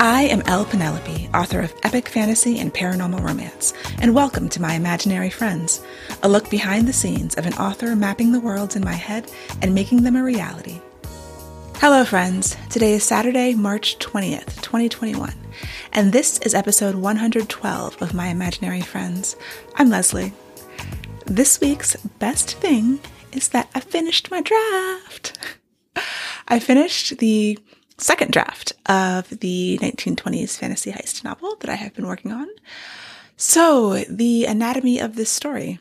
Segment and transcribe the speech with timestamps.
[0.00, 0.64] I am L.
[0.64, 5.84] Penelope, author of epic fantasy and paranormal romance, and welcome to my imaginary friends,
[6.22, 9.28] a look behind the scenes of an author mapping the worlds in my head
[9.60, 10.80] and making them a reality.
[11.78, 12.56] Hello, friends.
[12.70, 15.34] Today is Saturday, March 20th, 2021,
[15.92, 19.34] and this is episode 112 of My Imaginary Friends.
[19.74, 20.32] I'm Leslie.
[21.26, 23.00] This week's best thing
[23.32, 25.36] is that I finished my draft.
[26.48, 27.58] I finished the
[27.98, 32.48] second draft of the 1920s fantasy heist novel that I have been working on.
[33.36, 35.78] So, the anatomy of this story.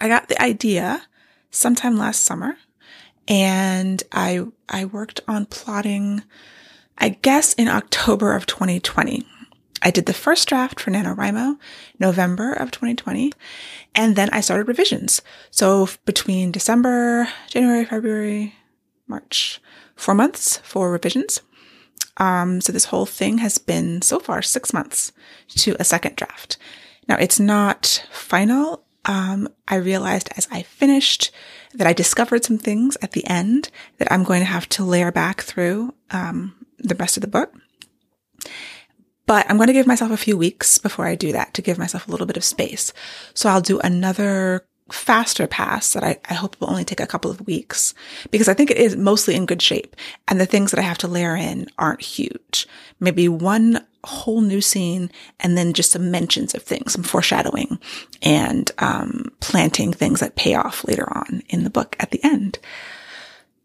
[0.00, 1.02] I got the idea
[1.50, 2.56] sometime last summer
[3.26, 6.22] and I I worked on plotting
[6.96, 9.26] I guess in October of 2020.
[9.82, 11.56] I did the first draft for NaNoWriMo,
[11.98, 13.32] November of 2020,
[13.94, 15.22] and then I started revisions.
[15.50, 18.54] So between December, January, February,
[19.06, 19.60] March,
[20.00, 21.40] four months for revisions.
[22.16, 25.12] Um, so this whole thing has been so far six months
[25.48, 26.56] to a second draft.
[27.08, 28.84] Now it's not final.
[29.04, 31.30] Um, I realized as I finished
[31.74, 35.12] that I discovered some things at the end that I'm going to have to layer
[35.12, 37.54] back through um, the rest of the book.
[39.26, 41.78] But I'm going to give myself a few weeks before I do that to give
[41.78, 42.92] myself a little bit of space.
[43.32, 47.30] So I'll do another faster pass that I, I hope will only take a couple
[47.30, 47.94] of weeks
[48.30, 49.96] because I think it is mostly in good shape.
[50.28, 52.66] And the things that I have to layer in aren't huge.
[52.98, 55.10] Maybe one whole new scene
[55.40, 57.78] and then just some mentions of things, some foreshadowing
[58.22, 62.58] and um, planting things that pay off later on in the book at the end.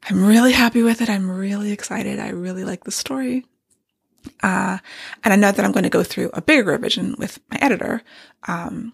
[0.10, 1.10] I'm really happy with it.
[1.10, 2.20] I'm really excited.
[2.20, 3.46] I really like the story.
[4.42, 4.78] Uh,
[5.24, 8.02] and I know that I'm going to go through a bigger revision with my editor.
[8.48, 8.94] Um,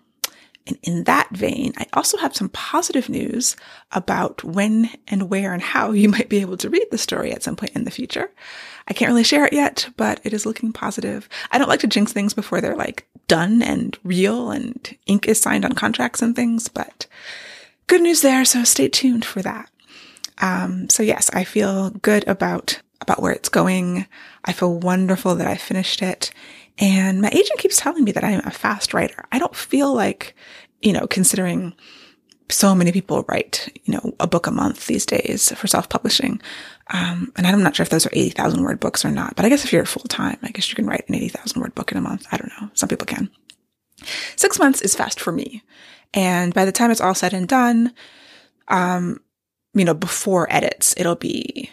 [0.67, 3.55] and in that vein, I also have some positive news
[3.91, 7.43] about when and where and how you might be able to read the story at
[7.43, 8.31] some point in the future.
[8.87, 11.29] I can't really share it yet, but it is looking positive.
[11.51, 15.39] I don't like to jinx things before they're like done and real and ink is
[15.39, 17.07] signed on contracts and things, but
[17.87, 18.43] good news there.
[18.45, 19.69] So stay tuned for that.
[20.39, 24.07] Um, so yes, I feel good about, about where it's going.
[24.43, 26.31] I feel wonderful that I finished it
[26.81, 29.23] and my agent keeps telling me that I'm a fast writer.
[29.31, 30.35] I don't feel like,
[30.81, 31.75] you know, considering
[32.49, 36.41] so many people write, you know, a book a month these days for self-publishing.
[36.87, 39.49] Um, and I'm not sure if those are 80,000 word books or not, but I
[39.49, 41.99] guess if you're full time, I guess you can write an 80,000 word book in
[41.99, 42.25] a month.
[42.31, 42.69] I don't know.
[42.73, 43.29] Some people can.
[44.35, 45.63] Six months is fast for me.
[46.15, 47.93] And by the time it's all said and done,
[48.67, 49.21] um,
[49.75, 51.69] you know, before edits, it'll be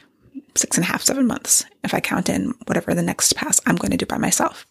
[0.55, 3.77] six and a half, seven months if I count in whatever the next pass I'm
[3.77, 4.67] going to do by myself.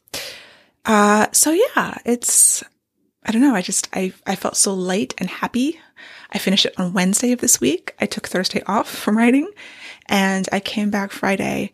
[0.85, 2.63] Uh, so yeah, it's,
[3.25, 3.55] I don't know.
[3.55, 5.79] I just, I, I felt so light and happy.
[6.31, 7.93] I finished it on Wednesday of this week.
[7.99, 9.49] I took Thursday off from writing
[10.07, 11.71] and I came back Friday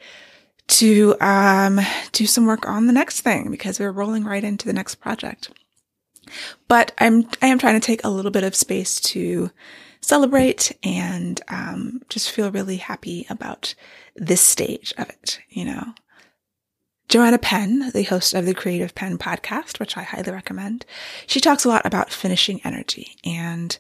[0.67, 1.79] to, um,
[2.11, 5.51] do some work on the next thing because we're rolling right into the next project.
[6.67, 9.51] But I'm, I am trying to take a little bit of space to
[10.01, 13.75] celebrate and um, just feel really happy about
[14.15, 15.93] this stage of it, you know.
[17.13, 20.83] Joanna Penn, the host of the Creative Penn podcast, which I highly recommend,
[21.27, 23.15] she talks a lot about finishing energy.
[23.23, 23.77] And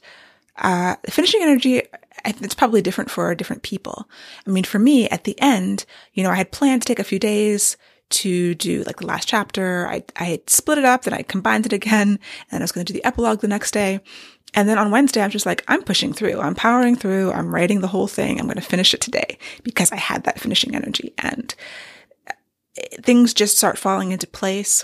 [0.57, 1.81] uh, finishing energy,
[2.25, 4.07] it's probably different for different people.
[4.45, 7.03] I mean, for me, at the end, you know, I had planned to take a
[7.03, 7.75] few days
[8.11, 9.87] to do like the last chapter.
[9.87, 12.19] I, I split it up, then I combined it again,
[12.51, 13.99] and I was going to do the epilogue the next day.
[14.53, 16.39] And then on Wednesday, I'm just like, I'm pushing through.
[16.39, 17.31] I'm powering through.
[17.31, 18.39] I'm writing the whole thing.
[18.39, 21.55] I'm going to finish it today because I had that finishing energy and
[23.01, 24.83] things just start falling into place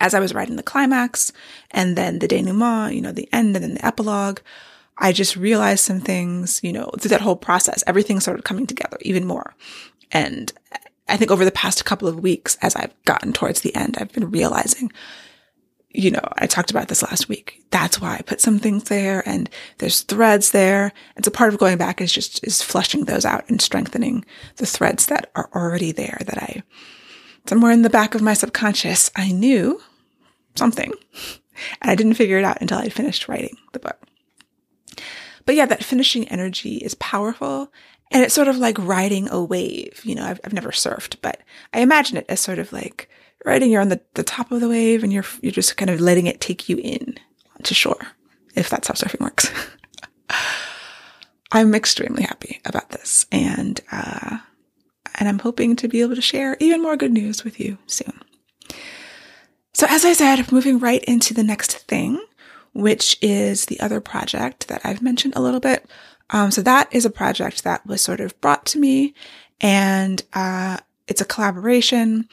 [0.00, 1.32] as I was writing the climax
[1.70, 4.40] and then the denouement, you know, the end and then the epilogue.
[4.96, 8.96] I just realized some things, you know, through that whole process, everything started coming together
[9.00, 9.54] even more.
[10.12, 10.52] And
[11.08, 14.12] I think over the past couple of weeks, as I've gotten towards the end, I've
[14.12, 14.92] been realizing
[15.94, 17.62] you know, I talked about this last week.
[17.70, 20.92] That's why I put some things there and there's threads there.
[21.14, 24.24] And so part of going back is just, is flushing those out and strengthening
[24.56, 26.64] the threads that are already there that I,
[27.46, 29.80] somewhere in the back of my subconscious, I knew
[30.56, 30.92] something
[31.80, 33.98] and I didn't figure it out until I finished writing the book.
[35.46, 37.72] But yeah, that finishing energy is powerful
[38.10, 40.00] and it's sort of like riding a wave.
[40.04, 41.40] You know, I've, I've never surfed, but
[41.72, 43.08] I imagine it as sort of like
[43.44, 46.00] riding, you're on the, the top of the wave and you're, you're just kind of
[46.00, 47.16] letting it take you in
[47.62, 48.00] to shore,
[48.54, 49.50] if that's how surfing works.
[51.52, 54.38] I'm extremely happy about this and, uh,
[55.18, 58.20] and I'm hoping to be able to share even more good news with you soon.
[59.72, 62.20] So as I said, moving right into the next thing,
[62.72, 65.88] which is the other project that I've mentioned a little bit.
[66.30, 69.14] Um, so that is a project that was sort of brought to me
[69.60, 72.28] and, uh, it's a collaboration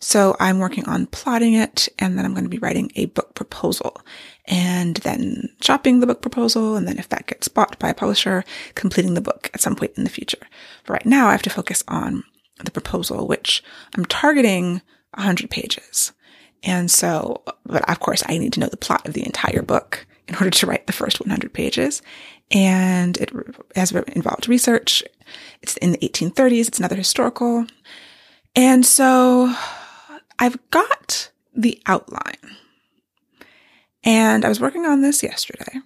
[0.00, 3.34] So I'm working on plotting it and then I'm going to be writing a book
[3.34, 4.00] proposal
[4.46, 6.74] and then shopping the book proposal.
[6.76, 8.44] And then if that gets bought by a publisher,
[8.74, 10.46] completing the book at some point in the future.
[10.86, 12.24] But right now I have to focus on
[12.64, 13.62] the proposal, which
[13.94, 14.80] I'm targeting
[15.14, 16.12] 100 pages.
[16.62, 20.06] And so, but of course I need to know the plot of the entire book
[20.28, 22.00] in order to write the first 100 pages.
[22.50, 23.30] And it
[23.76, 25.02] has involved research.
[25.60, 26.68] It's in the 1830s.
[26.68, 27.66] It's another historical.
[28.56, 29.54] And so
[30.40, 32.56] I've got the outline.
[34.02, 35.80] And I was working on this yesterday.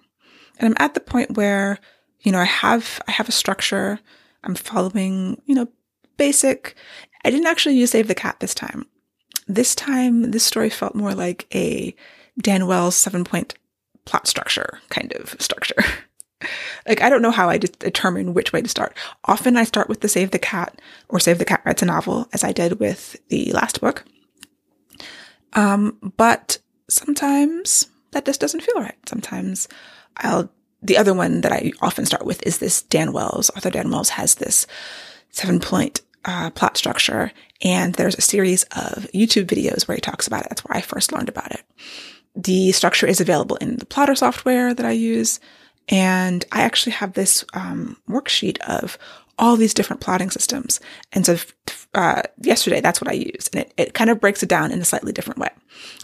[0.57, 1.77] And I'm at the point where,
[2.21, 3.99] you know, I have I have a structure.
[4.43, 5.67] I'm following, you know,
[6.15, 6.75] basic.
[7.25, 8.85] I didn't actually use Save the Cat this time.
[9.47, 11.93] This time this story felt more like a
[12.39, 13.55] Dan Wells seven point
[14.05, 15.83] plot structure kind of structure.
[16.87, 18.95] like I don't know how I determine which way to start.
[19.25, 22.29] Often I start with the Save the Cat or Save the Cat writes a novel,
[22.31, 24.05] as I did with the last book.
[25.55, 26.59] Um, but
[26.89, 28.97] sometimes that just doesn't feel right.
[29.07, 29.67] Sometimes
[30.17, 30.49] I'll,
[30.81, 33.49] the other one that I often start with is this Dan Wells.
[33.51, 34.67] Arthur Dan Wells has this
[35.31, 37.31] seven point uh, plot structure,
[37.63, 40.49] and there's a series of YouTube videos where he talks about it.
[40.49, 41.63] That's where I first learned about it.
[42.35, 45.39] The structure is available in the plotter software that I use.
[45.87, 48.97] And I actually have this um, worksheet of
[49.37, 50.79] all these different plotting systems.
[51.13, 51.37] And so
[51.95, 53.55] uh, yesterday, that's what I used.
[53.55, 55.49] And it, it kind of breaks it down in a slightly different way.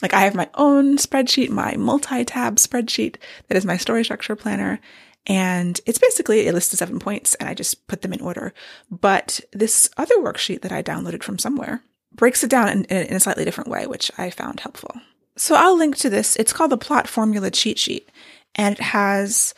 [0.01, 3.17] Like I have my own spreadsheet, my multi-tab spreadsheet
[3.47, 4.79] that is my story structure planner.
[5.27, 8.53] And it's basically a list of seven points and I just put them in order.
[8.89, 11.83] But this other worksheet that I downloaded from somewhere
[12.13, 14.93] breaks it down in, in a slightly different way, which I found helpful.
[15.35, 16.38] So I'll link to this.
[16.38, 18.09] It's called the plot formula cheat sheet
[18.55, 19.53] and it has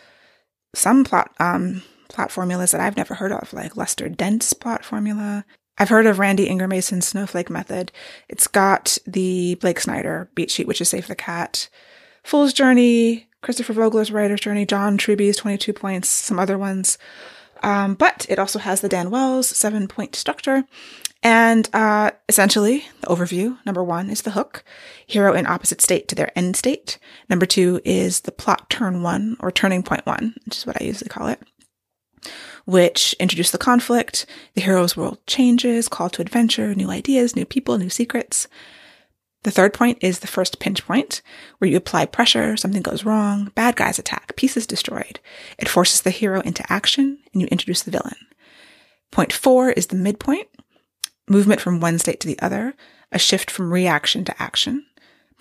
[0.74, 5.46] some plot, um, plot formulas that I've never heard of, like Lester Dent's plot formula.
[5.78, 7.92] I've heard of Randy Ingermanson's snowflake method.
[8.30, 11.70] It's got the Blake Snyder beat sheet, which is Save the Cat,
[12.24, 16.98] Fool's Journey, Christopher Vogler's Writer's Journey, John Truby's 22 points, some other ones.
[17.64, 20.66] Um, but it also has the Dan Wells seven point structure.
[21.24, 24.66] And uh, essentially, the overview number one is the hook,
[25.08, 27.00] hero in opposite state to their end state.
[27.30, 30.86] Number two is the plot turn one or turning point one, which is what I
[30.86, 31.42] usually call it,
[32.66, 37.78] which introduce the conflict, the hero's world changes, call to adventure, new ideas, new people,
[37.78, 38.48] new secrets.
[39.44, 41.22] The third point is the first pinch point,
[41.58, 45.20] where you apply pressure, something goes wrong, bad guys attack, pieces destroyed.
[45.58, 48.16] It forces the hero into action, and you introduce the villain.
[49.12, 50.48] Point four is the midpoint,
[51.28, 52.74] movement from one state to the other,
[53.12, 54.86] a shift from reaction to action.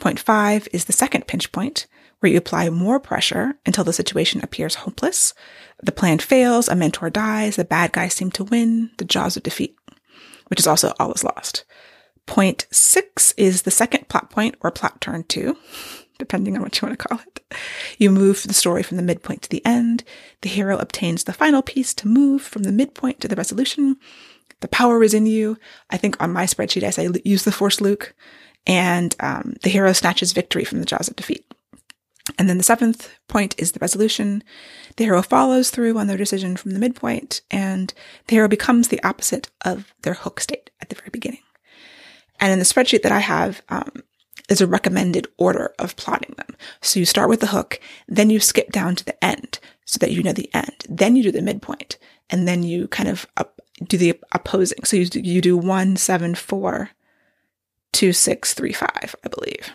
[0.00, 1.86] Point five is the second pinch point,
[2.18, 5.32] where you apply more pressure until the situation appears hopeless.
[5.82, 9.42] The plan fails, a mentor dies, the bad guys seem to win, the jaws of
[9.42, 9.76] defeat,
[10.46, 11.64] which is also all is lost.
[12.26, 15.56] Point six is the second plot point or plot turn two,
[16.18, 17.40] depending on what you want to call it.
[17.98, 20.04] You move the story from the midpoint to the end.
[20.42, 23.96] The hero obtains the final piece to move from the midpoint to the resolution.
[24.60, 25.58] The power is in you.
[25.90, 28.14] I think on my spreadsheet, I say use the force Luke
[28.66, 31.44] and um, the hero snatches victory from the jaws of defeat.
[32.38, 34.44] And then the seventh point is the resolution.
[34.96, 37.92] The hero follows through on their decision from the midpoint, and
[38.28, 41.42] the hero becomes the opposite of their hook state at the very beginning.
[42.38, 44.02] And in the spreadsheet that I have, um,
[44.48, 46.56] is a recommended order of plotting them.
[46.80, 50.12] So you start with the hook, then you skip down to the end so that
[50.12, 50.84] you know the end.
[50.88, 51.98] Then you do the midpoint,
[52.30, 54.84] and then you kind of up, do the opposing.
[54.84, 56.90] So you you do one, seven, four,
[57.92, 59.70] two, six, three, five, I believe.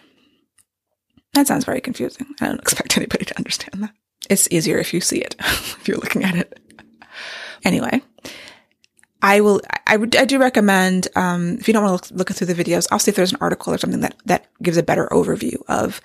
[1.38, 2.26] That sounds very confusing.
[2.42, 3.94] I don't expect anybody to understand that.
[4.28, 6.60] It's easier if you see it, if you're looking at it.
[7.64, 8.02] Anyway,
[9.22, 12.52] I will, I I do recommend, um, if you don't want to look, look through
[12.52, 15.08] the videos, I'll see if there's an article or something that, that gives a better
[15.12, 16.02] overview of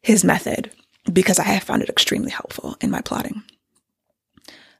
[0.00, 0.70] his method
[1.12, 3.42] because I have found it extremely helpful in my plotting.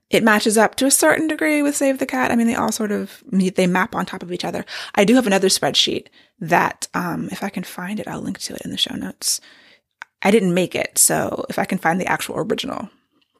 [0.08, 2.30] It matches up to a certain degree with Save the Cat.
[2.30, 4.64] I mean, they all sort of they map on top of each other.
[4.94, 6.06] I do have another spreadsheet
[6.40, 9.42] that, um, if I can find it, I'll link to it in the show notes.
[10.24, 12.88] I didn't make it, so if I can find the actual original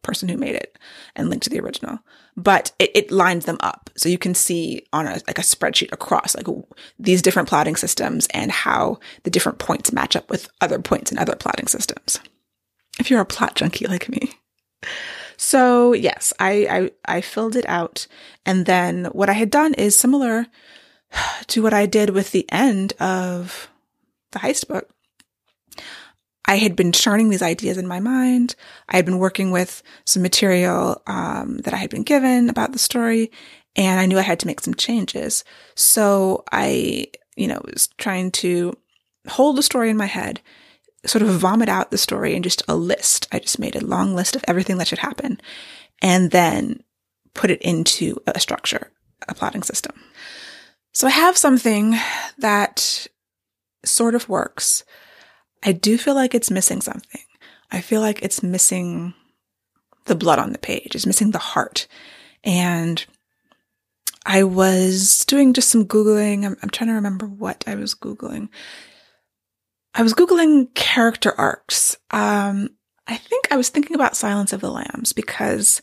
[0.05, 0.79] person who made it
[1.17, 1.99] and link to the original,
[2.37, 3.91] but it, it lines them up.
[3.97, 6.47] So you can see on a, like a spreadsheet across like
[6.99, 11.19] these different plotting systems and how the different points match up with other points in
[11.19, 12.21] other plotting systems.
[13.01, 14.31] If you're a plot junkie like me.
[15.37, 18.07] So yes, I, I, I filled it out.
[18.47, 20.47] And then what I had done is similar
[21.49, 23.69] to what I did with the end of
[24.31, 24.91] the heist book.
[26.47, 28.55] I had been churning these ideas in my mind.
[28.89, 32.79] I had been working with some material um, that I had been given about the
[32.79, 33.31] story,
[33.77, 35.43] and I knew I had to make some changes.
[35.75, 38.77] So I you know, was trying to
[39.29, 40.41] hold the story in my head,
[41.07, 43.29] sort of vomit out the story in just a list.
[43.33, 45.41] I just made a long list of everything that should happen
[46.01, 46.83] and then
[47.35, 48.91] put it into a structure,
[49.29, 49.95] a plotting system.
[50.93, 51.97] So I have something
[52.39, 53.07] that
[53.85, 54.85] sort of works.
[55.65, 57.23] I do feel like it's missing something.
[57.71, 59.15] I feel like it's missing
[60.05, 60.95] the blood on the page.
[60.95, 61.87] It's missing the heart.
[62.45, 63.05] And
[64.27, 66.45] I was doing just some Googling.
[66.45, 68.49] I'm, I'm, trying to remember what I was Googling.
[69.95, 71.97] I was Googling character arcs.
[72.11, 72.71] Um,
[73.07, 75.83] I think I was thinking about Silence of the Lambs because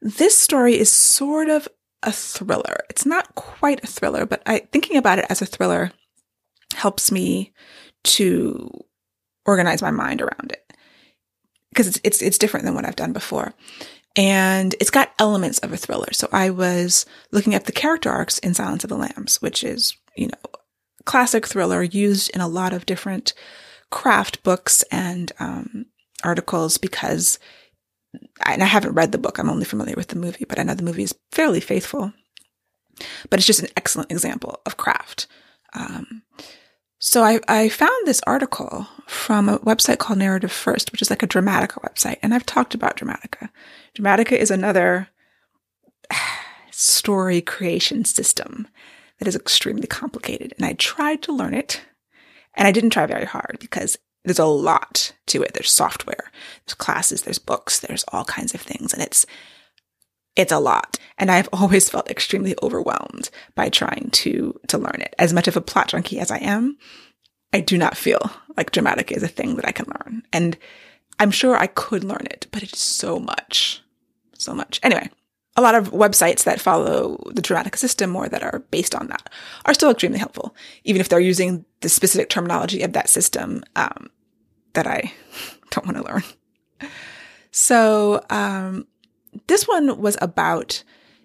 [0.00, 1.68] this story is sort of
[2.02, 2.84] a thriller.
[2.90, 5.92] It's not quite a thriller, but I, thinking about it as a thriller
[6.74, 7.52] helps me
[8.04, 8.70] to
[9.46, 10.72] organize my mind around it
[11.70, 13.54] because it's, it's, it's different than what I've done before.
[14.16, 16.12] And it's got elements of a thriller.
[16.12, 19.96] So I was looking at the character arcs in Silence of the Lambs, which is,
[20.16, 20.60] you know,
[21.04, 23.34] classic thriller used in a lot of different
[23.90, 25.86] craft books and um,
[26.22, 27.38] articles because
[28.46, 29.38] and I haven't read the book.
[29.38, 32.12] I'm only familiar with the movie, but I know the movie is fairly faithful.
[33.28, 35.26] But it's just an excellent example of craft.
[35.72, 36.22] Um,
[37.06, 41.22] so I, I found this article from a website called Narrative First, which is like
[41.22, 42.16] a Dramatica website.
[42.22, 43.50] And I've talked about Dramatica.
[43.94, 45.08] Dramatica is another
[46.70, 48.68] story creation system
[49.18, 50.54] that is extremely complicated.
[50.56, 51.82] And I tried to learn it
[52.54, 55.52] and I didn't try very hard because there's a lot to it.
[55.52, 56.32] There's software,
[56.64, 58.94] there's classes, there's books, there's all kinds of things.
[58.94, 59.26] And it's,
[60.36, 60.98] it's a lot.
[61.18, 65.14] And I've always felt extremely overwhelmed by trying to, to learn it.
[65.18, 66.76] As much of a plot junkie as I am,
[67.52, 70.22] I do not feel like Dramatica is a thing that I can learn.
[70.32, 70.56] And
[71.20, 73.82] I'm sure I could learn it, but it's so much,
[74.36, 74.80] so much.
[74.82, 75.08] Anyway,
[75.56, 79.30] a lot of websites that follow the Dramatica system or that are based on that
[79.64, 84.10] are still extremely helpful, even if they're using the specific terminology of that system um,
[84.72, 85.12] that I
[85.70, 86.90] don't want to learn.
[87.52, 88.88] So, um,
[89.46, 90.82] this one was about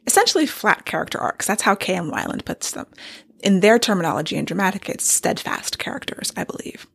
[0.07, 1.45] essentially flat character arcs.
[1.45, 2.11] That's how K.M.
[2.11, 2.87] Weiland puts them.
[3.41, 6.87] In their terminology in Dramatica, it's steadfast characters, I believe.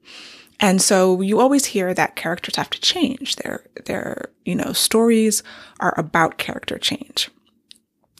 [0.60, 3.36] And so you always hear that characters have to change.
[3.36, 5.42] Their, their, you know, stories
[5.80, 7.30] are about character change.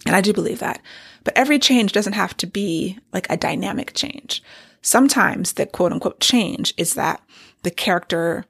[0.07, 0.81] And I do believe that.
[1.23, 4.43] But every change doesn't have to be like a dynamic change.
[4.83, 7.23] Sometimes the quote unquote change is that
[7.63, 8.45] the character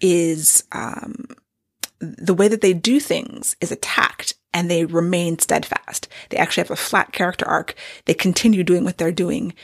[0.00, 1.26] is, um,
[2.00, 6.08] the way that they do things is attacked and they remain steadfast.
[6.30, 7.74] They actually have a flat character arc.
[8.06, 9.54] They continue doing what they're doing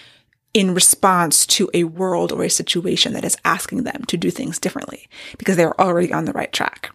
[0.55, 4.59] in response to a world or a situation that is asking them to do things
[4.59, 6.91] differently because they're already on the right track.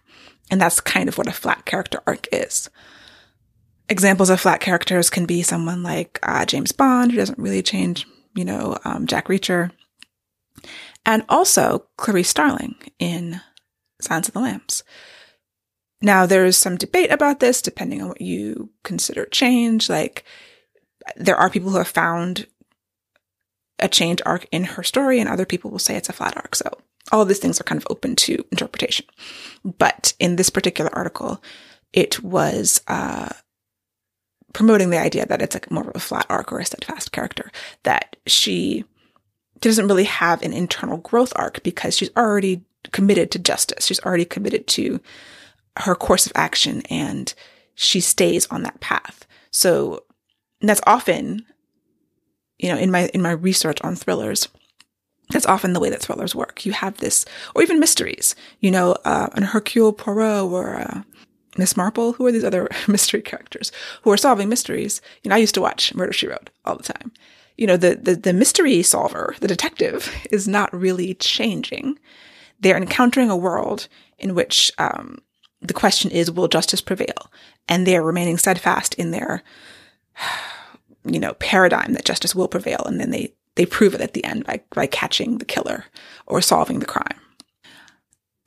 [0.50, 2.70] And that's kind of what a flat character arc is.
[3.90, 8.08] Examples of flat characters can be someone like uh, James Bond, who doesn't really change,
[8.36, 9.72] you know, um, Jack Reacher,
[11.06, 13.42] and also Clarice Starling in
[14.02, 14.84] Silence of the Lambs.
[16.02, 19.90] Now, there's some debate about this depending on what you consider change.
[19.90, 20.24] Like,
[21.16, 22.48] there are people who have found
[23.80, 26.56] a change arc in her story, and other people will say it's a flat arc.
[26.56, 26.70] So,
[27.12, 29.06] all of these things are kind of open to interpretation.
[29.64, 31.42] But in this particular article,
[31.94, 33.30] it was uh,
[34.54, 37.52] promoting the idea that it's like more of a flat arc or a steadfast character,
[37.84, 38.86] that she
[39.60, 43.86] doesn't really have an internal growth arc because she's already committed to justice.
[43.86, 45.00] She's already committed to
[45.78, 47.34] her course of action and
[47.76, 49.26] she stays on that path.
[49.52, 50.04] So
[50.62, 51.46] that's often,
[52.60, 54.48] you know, in my, in my research on thrillers,
[55.32, 56.66] that's often the way that thrillers work.
[56.66, 57.26] You have this,
[57.56, 61.04] or even mysteries, you know, uh, an Hercule Poirot or uh,
[61.58, 62.14] Miss Marple.
[62.14, 63.72] Who are these other mystery characters
[64.04, 65.02] who are solving mysteries?
[65.24, 67.12] You know, I used to watch Murder She Wrote all the time.
[67.58, 71.98] You know, the, the, the mystery solver, the detective, is not really changing.
[72.60, 73.88] They're encountering a world
[74.20, 75.20] in which um,
[75.62, 77.32] the question is, will justice prevail?
[77.68, 79.44] And they're remaining steadfast in their,
[81.06, 82.84] you know, paradigm that justice will prevail.
[82.86, 85.86] And then they, they prove it at the end by, by catching the killer
[86.26, 87.20] or solving the crime.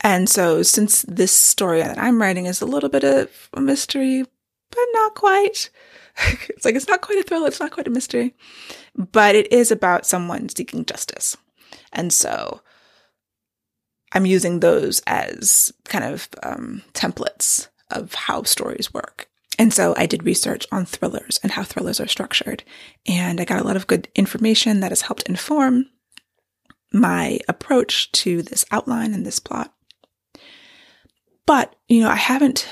[0.01, 4.25] And so since this story that I'm writing is a little bit of a mystery,
[4.71, 5.71] but not quite.
[6.49, 7.47] it's like, it's not quite a thriller.
[7.47, 8.35] It's not quite a mystery,
[8.95, 11.37] but it is about someone seeking justice.
[11.93, 12.61] And so
[14.15, 19.29] I'm using those as kind of um, templates of how stories work.
[19.59, 22.65] And so I did research on thrillers and how thrillers are structured.
[23.07, 25.87] And I got a lot of good information that has helped inform
[26.93, 29.73] my approach to this outline and this plot.
[31.47, 32.69] But, you know, I haven't,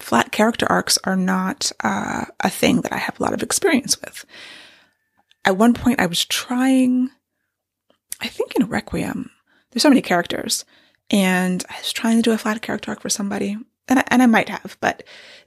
[0.00, 4.00] flat character arcs are not uh, a thing that I have a lot of experience
[4.00, 4.26] with.
[5.44, 7.10] at one point I was trying,
[8.20, 9.30] I think in Requiem,
[9.70, 10.64] there's so many characters,
[11.10, 13.56] and I was trying to do a flat character arc for somebody,
[13.88, 15.02] and I, and I might have, but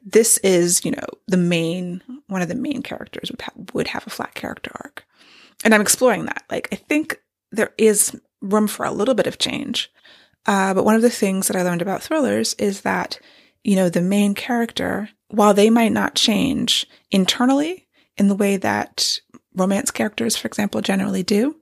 [0.06, 4.06] this is, you know, the main, one of the main characters would have, would have
[4.06, 5.06] a flat character arc.
[5.64, 6.44] And I'm exploring that.
[6.52, 9.90] Like, I think there is room for a little bit of change.
[10.46, 13.18] Uh, but one of the things that I learned about thrillers is that,
[13.64, 17.88] you know, the main character, while they might not change internally
[18.18, 19.20] in the way that
[19.56, 21.56] romance characters, for example, generally do,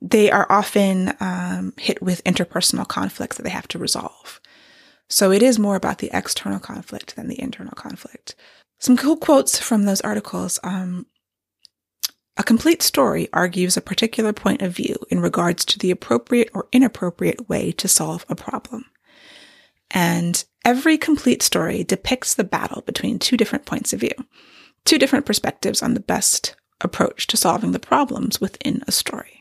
[0.00, 4.40] they are often um, hit with interpersonal conflicts that they have to resolve.
[5.08, 8.34] So it is more about the external conflict than the internal conflict.
[8.78, 10.60] Some cool quotes from those articles.
[10.62, 11.06] Um,
[12.36, 16.68] a complete story argues a particular point of view in regards to the appropriate or
[16.70, 18.84] inappropriate way to solve a problem.
[19.90, 24.14] And every complete story depicts the battle between two different points of view,
[24.84, 29.37] two different perspectives on the best approach to solving the problems within a story.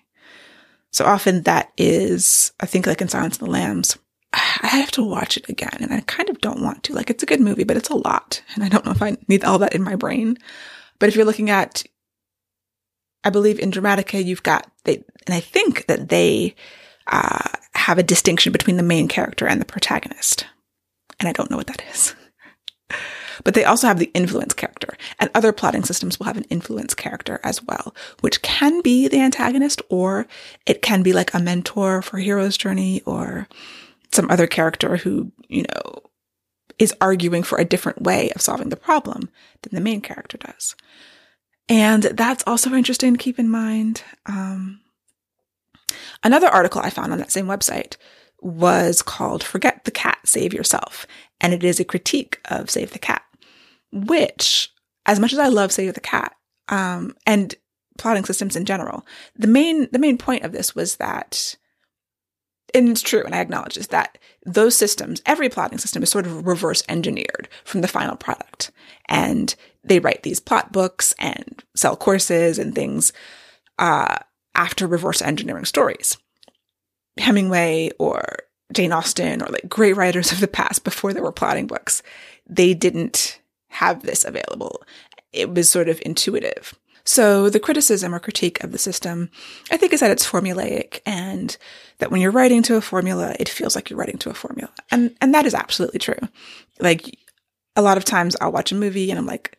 [0.98, 4.00] So often that is, I think, like in Silence of the Lambs,
[4.34, 6.94] I have to watch it again and I kind of don't want to.
[6.94, 8.42] Like, it's a good movie, but it's a lot.
[8.56, 10.39] And I don't know if I need all that in my brain.
[10.98, 11.84] But if you're looking at
[13.24, 16.56] I believe in Dramatica, you've got they, and I think that they
[17.06, 20.48] uh, have a distinction between the main character and the protagonist.
[21.20, 22.16] And I don't know what that is.
[23.44, 26.94] but they also have the influence character, and other plotting systems will have an influence
[26.94, 30.27] character as well, which can be the antagonist, or
[30.65, 33.48] it can be like a mentor for hero's journey, or
[34.12, 36.01] some other character who, you know,
[36.79, 39.29] is arguing for a different way of solving the problem
[39.62, 40.75] than the main character does.
[41.70, 44.03] And that's also interesting to keep in mind.
[44.25, 44.82] Um,
[46.24, 47.98] another article I found on that same website
[48.39, 51.08] was called Forget the Cat, Save Yourself.
[51.41, 53.24] And it is a critique of Save the Cat,
[53.91, 54.72] which,
[55.06, 56.34] as much as I love Save the Cat,
[56.70, 57.56] um, and
[57.98, 61.56] plotting systems in general, the main, the main point of this was that
[62.74, 66.26] and it's true, and I acknowledge this, that those systems, every plotting system is sort
[66.26, 68.71] of reverse engineered from the final product.
[69.08, 73.13] And they write these plot books and sell courses and things
[73.80, 74.17] uh,
[74.54, 76.17] after reverse engineering stories.
[77.17, 78.21] Hemingway or
[78.73, 82.04] Jane Austen or like great writers of the past before there were plotting books,
[82.45, 83.39] they didn't
[83.78, 84.84] have this available.
[85.32, 86.74] It was sort of intuitive.
[87.04, 89.30] So the criticism or critique of the system,
[89.72, 91.56] I think, is that it's formulaic and
[92.00, 94.70] that when you're writing to a formula, it feels like you're writing to a formula.
[94.92, 96.20] And, and that is absolutely true.
[96.80, 97.18] Like
[97.78, 99.58] a lot of times I'll watch a movie and I'm like,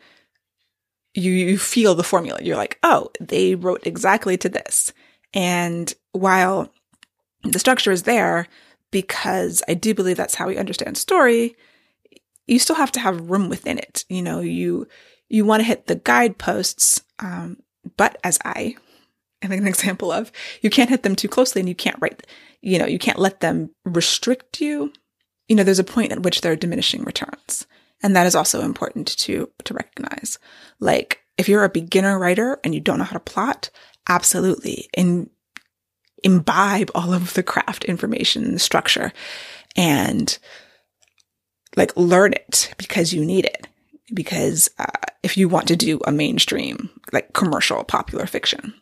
[1.14, 2.38] you, you feel the formula.
[2.42, 4.92] You're like, oh, they wrote exactly to this.
[5.32, 6.70] And while
[7.44, 8.46] the structure is there,
[8.90, 11.56] because I do believe that's how we understand story,
[12.48, 14.04] you still have to have room within it.
[14.08, 14.88] You know, you
[15.28, 17.58] you want to hit the guideposts, um,
[17.96, 18.76] but as I
[19.42, 20.32] am an example of,
[20.62, 22.26] you can't hit them too closely and you can't write,
[22.62, 24.92] you know, you can't let them restrict you.
[25.48, 27.66] You know, there's a point at which there are diminishing returns.
[28.02, 30.38] And that is also important to, to recognize.
[30.78, 33.70] Like, if you're a beginner writer and you don't know how to plot,
[34.08, 34.88] absolutely.
[34.94, 35.30] And
[36.22, 39.12] imbibe all of the craft information the structure
[39.76, 40.38] and
[41.78, 43.68] like learn it because you need it
[44.12, 44.84] because uh,
[45.22, 48.74] if you want to do a mainstream, like commercial popular fiction.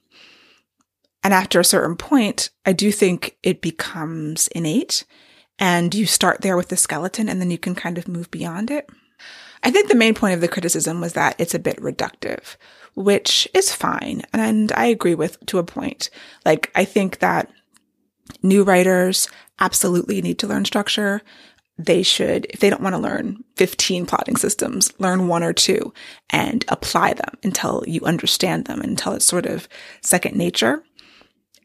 [1.23, 5.05] And after a certain point, I do think it becomes innate
[5.59, 8.71] and you start there with the skeleton and then you can kind of move beyond
[8.71, 8.89] it.
[9.63, 12.57] I think the main point of the criticism was that it's a bit reductive,
[12.95, 14.23] which is fine.
[14.33, 16.09] And I agree with to a point.
[16.45, 17.51] Like, I think that
[18.43, 19.29] new writers
[19.59, 21.23] absolutely need to learn structure
[21.79, 25.93] they should, if they don't want to learn 15 plotting systems, learn one or two
[26.31, 29.69] and apply them until you understand them, until it's sort of
[30.01, 30.83] second nature.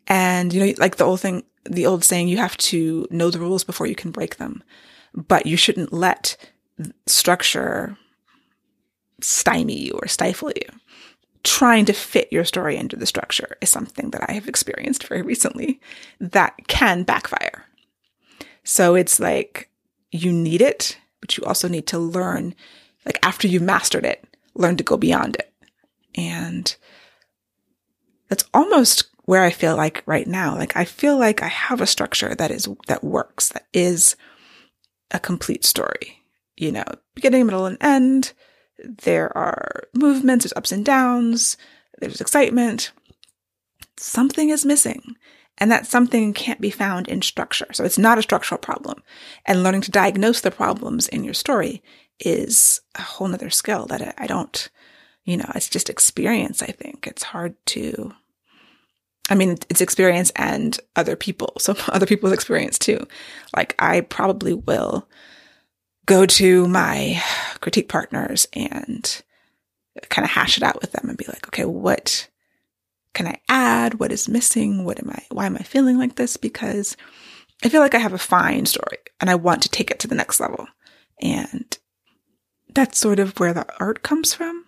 [0.08, 3.39] And, you know, like the old thing, the old saying, you have to know the
[3.39, 4.63] rules before you can break them.
[5.13, 6.36] But you shouldn't let
[7.06, 7.97] structure
[9.21, 10.80] stymie you or stifle you.
[11.43, 15.21] Trying to fit your story into the structure is something that I have experienced very
[15.21, 15.80] recently
[16.19, 17.65] that can backfire.
[18.63, 19.69] So it's like,
[20.12, 22.56] you need it, but you also need to learn,
[23.06, 25.52] like after you've mastered it, learn to go beyond it.
[26.15, 26.76] And
[28.30, 30.58] that's almost where I feel like right now.
[30.58, 34.15] Like I feel like I have a structure that is, that works, that is
[35.12, 36.17] a complete story.
[36.58, 38.34] You know, beginning, middle, and end.
[38.84, 41.56] There are movements, there's ups and downs,
[42.00, 42.91] there's excitement.
[43.97, 45.15] Something is missing.
[45.62, 47.67] And that something can't be found in structure.
[47.71, 49.04] So it's not a structural problem.
[49.45, 51.84] And learning to diagnose the problems in your story
[52.19, 54.69] is a whole nother skill that I don't,
[55.24, 57.06] you know, it's just experience, I think.
[57.06, 58.12] It's hard to,
[59.30, 61.54] I mean, it's experience and other people.
[61.60, 63.06] So other people's experience too.
[63.56, 65.08] Like I probably will
[66.08, 67.21] go to my
[67.62, 69.21] critique partners and
[70.10, 72.30] kind of hash it out with them and be like, okay, what
[73.13, 73.95] can I add?
[73.95, 74.86] What is missing?
[74.86, 76.38] What am I, why am I feeling like this?
[76.38, 76.95] Because
[77.63, 80.08] I feel like I have a fine story and I want to take it to
[80.08, 80.67] the next level.
[81.21, 81.78] And
[82.74, 84.65] that's sort of where the art comes from.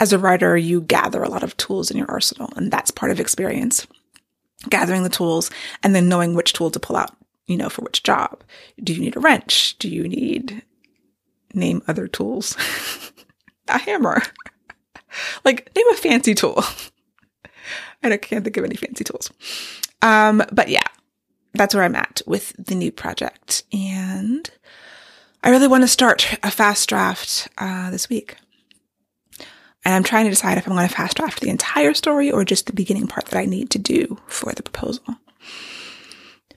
[0.00, 3.10] As a writer, you gather a lot of tools in your arsenal, and that's part
[3.10, 3.86] of experience.
[4.68, 5.50] Gathering the tools
[5.82, 8.42] and then knowing which tool to pull out, you know, for which job.
[8.82, 9.76] Do you need a wrench?
[9.78, 10.62] Do you need
[11.54, 12.56] name other tools?
[13.68, 14.22] a hammer.
[15.44, 16.62] like name a fancy tool.
[18.02, 19.30] I can't think of any fancy tools.
[20.02, 20.86] Um, but yeah,
[21.54, 23.64] that's where I'm at with the new project.
[23.72, 24.48] And
[25.42, 28.36] I really want to start a fast draft uh, this week.
[29.84, 32.44] And I'm trying to decide if I'm going to fast draft the entire story or
[32.44, 35.04] just the beginning part that I need to do for the proposal.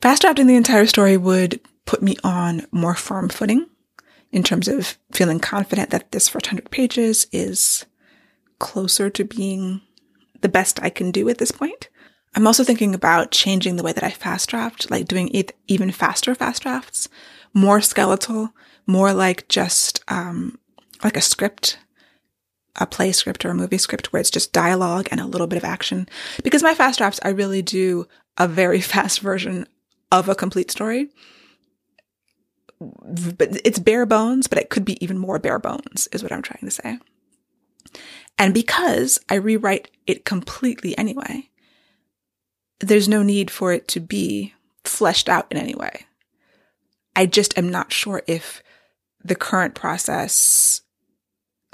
[0.02, 3.68] Fast drafting the entire story would put me on more firm footing
[4.32, 7.86] in terms of feeling confident that this first 100 pages is
[8.60, 9.82] closer to being
[10.42, 11.90] the best I can do at this point.
[12.34, 15.30] I'm also thinking about changing the way that I fast draft, like doing
[15.68, 17.10] even faster fast drafts,
[17.54, 18.52] more skeletal,
[18.88, 20.58] more like just um,
[21.04, 21.78] like a script,
[22.78, 25.58] a play script or a movie script where it's just dialogue and a little bit
[25.58, 26.08] of action.
[26.44, 29.68] Because my fast drafts, I really do a very fast version
[30.12, 31.10] of a complete story.
[32.80, 36.42] But it's bare bones, but it could be even more bare bones, is what I'm
[36.42, 36.98] trying to say.
[38.38, 41.50] And because I rewrite it completely anyway,
[42.80, 46.06] there's no need for it to be fleshed out in any way.
[47.16, 48.64] I just am not sure if
[49.24, 50.82] the current process,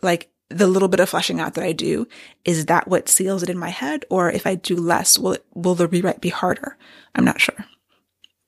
[0.02, 2.08] like the little bit of fleshing out that I do,
[2.44, 4.06] is that what seals it in my head?
[4.10, 6.78] Or if I do less, will it, will the rewrite be harder?
[7.16, 7.66] I'm not sure.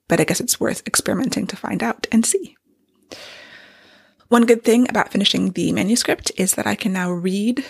[0.08, 2.58] But I guess it's worth experimenting to find out and see.
[4.28, 7.66] One good thing about finishing the manuscript is that I can now read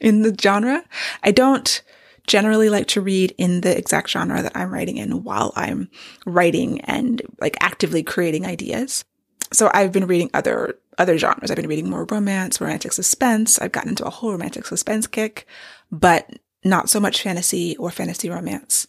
[0.00, 0.84] in the genre.
[1.22, 1.82] I don't
[2.26, 5.88] generally like to read in the exact genre that I'm writing in while I'm
[6.24, 9.04] writing and like actively creating ideas.
[9.52, 11.50] So I've been reading other other genres.
[11.50, 13.58] I've been reading more romance, romantic suspense.
[13.58, 15.46] I've gotten into a whole romantic suspense kick,
[15.92, 16.28] but
[16.64, 18.86] not so much fantasy or fantasy romance.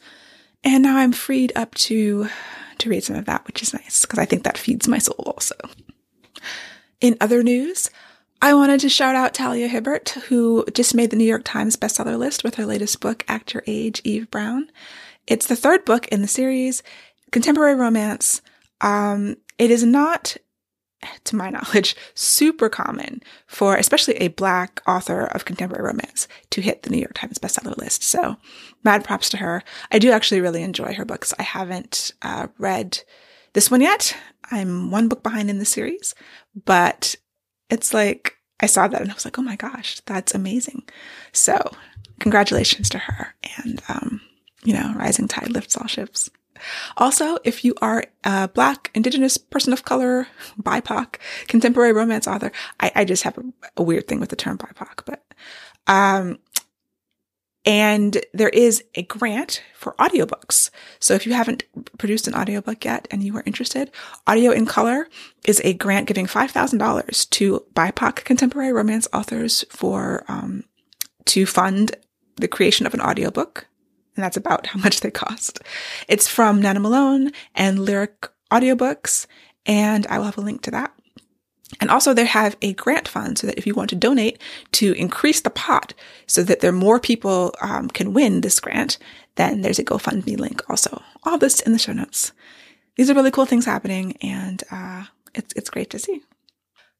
[0.64, 2.30] And now I'm freed up to
[2.80, 5.24] to read some of that, which is nice because I think that feeds my soul
[5.26, 5.56] also.
[7.02, 7.90] In other news,
[8.42, 12.20] I wanted to shout out Talia Hibbert, who just made the New York Times bestseller
[12.20, 14.70] list with her latest book, Act Your Age, Eve Brown.
[15.26, 16.84] It's the third book in the series,
[17.32, 18.44] contemporary romance.
[18.80, 20.38] Um, it is not,
[21.24, 26.84] to my knowledge, super common for especially a black author of contemporary romance to hit
[26.84, 28.04] the New York Times bestseller list.
[28.04, 28.38] So
[28.84, 29.64] mad props to her.
[29.92, 31.34] I do actually really enjoy her books.
[31.40, 33.00] I haven't uh, read
[33.54, 34.16] this one yet.
[34.52, 36.14] I'm one book behind in the series,
[36.66, 37.16] but
[37.70, 40.84] it's like I saw that and I was like, oh my gosh, that's amazing.
[41.32, 41.60] So
[42.20, 43.36] congratulations to her.
[43.58, 44.22] And, um,
[44.64, 46.30] you know, rising tide lifts all ships.
[46.98, 50.28] Also, if you are a black, indigenous person of color,
[50.60, 53.44] BIPOC, contemporary romance author, I, I just have a,
[53.78, 55.24] a, weird thing with the term BIPOC, but,
[55.86, 56.40] um,
[57.68, 60.70] and there is a grant for audiobooks.
[61.02, 61.66] So if you haven't
[61.98, 63.92] produced an audiobook yet and you are interested,
[64.26, 65.10] Audio in Color
[65.46, 70.64] is a grant giving $5,000 to BIPOC contemporary romance authors for, um,
[71.26, 71.98] to fund
[72.38, 73.68] the creation of an audiobook.
[74.16, 75.60] And that's about how much they cost.
[76.08, 79.28] It's from Nana Malone and Lyric Audiobooks.
[79.66, 80.97] And I will have a link to that
[81.80, 84.42] and also they have a grant fund so that if you want to donate
[84.74, 85.94] to increase the pot
[86.26, 88.98] so that there are more people um, can win this grant,
[89.36, 91.02] then there's a GoFundMe link also.
[91.24, 92.32] All this in the show notes.
[92.96, 96.22] These are really cool things happening and uh, it's, it's great to see.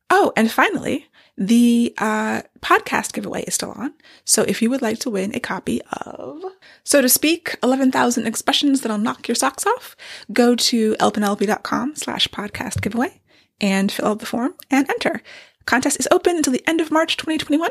[0.10, 3.94] Oh, and finally, the uh, podcast giveaway is still on.
[4.26, 6.44] So if you would like to win a copy of,
[6.84, 9.96] so to speak, 11,000 expressions that'll knock your socks off,
[10.32, 13.22] go to lpenelope.com slash podcast giveaway
[13.62, 15.22] and fill out the form and enter.
[15.66, 17.70] Contest is open until the end of March 2021,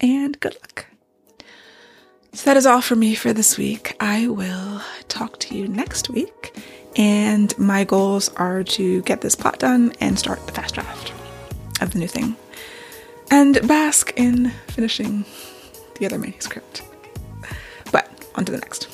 [0.00, 0.86] and good luck.
[2.34, 3.96] So that is all for me for this week.
[4.00, 6.56] I will talk to you next week,
[6.96, 11.12] and my goals are to get this plot done and start the fast draft
[11.80, 12.36] of the new thing,
[13.30, 15.24] and bask in finishing
[15.98, 16.82] the other manuscript.
[17.90, 18.91] But on to the next.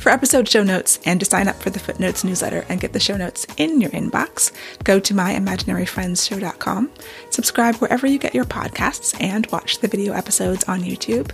[0.00, 2.98] For episode show notes and to sign up for the Footnotes newsletter and get the
[2.98, 4.50] show notes in your inbox,
[4.82, 6.90] go to myimaginaryfriendsshow.com,
[7.28, 11.32] subscribe wherever you get your podcasts, and watch the video episodes on YouTube.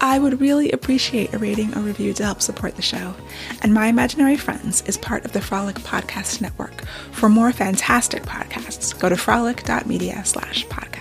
[0.00, 3.14] I would really appreciate a rating or review to help support the show.
[3.60, 6.86] And My Imaginary Friends is part of the Frolic Podcast Network.
[7.12, 10.95] For more fantastic podcasts, go to frolic.media slash podcast.